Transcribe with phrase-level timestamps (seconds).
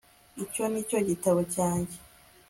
[0.43, 1.95] icyo ni igitabo cyanjye